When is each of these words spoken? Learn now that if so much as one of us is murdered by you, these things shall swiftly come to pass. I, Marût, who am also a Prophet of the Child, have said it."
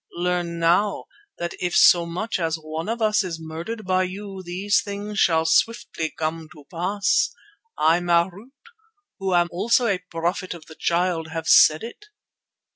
Learn 0.17 0.57
now 0.57 1.05
that 1.37 1.53
if 1.59 1.75
so 1.75 2.07
much 2.07 2.39
as 2.39 2.55
one 2.55 2.89
of 2.89 3.03
us 3.03 3.23
is 3.23 3.39
murdered 3.39 3.85
by 3.85 4.01
you, 4.01 4.41
these 4.43 4.81
things 4.81 5.19
shall 5.19 5.45
swiftly 5.45 6.09
come 6.17 6.49
to 6.53 6.65
pass. 6.71 7.29
I, 7.77 7.99
Marût, 7.99 8.49
who 9.19 9.35
am 9.35 9.47
also 9.51 9.85
a 9.85 10.03
Prophet 10.09 10.55
of 10.55 10.65
the 10.65 10.73
Child, 10.73 11.27
have 11.27 11.47
said 11.47 11.83
it." 11.83 12.05